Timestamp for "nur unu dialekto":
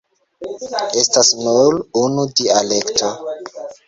1.47-3.11